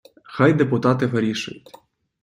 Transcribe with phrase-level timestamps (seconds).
[0.23, 1.71] Хай депутати вирішують.